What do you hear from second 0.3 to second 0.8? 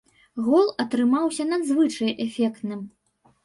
Гол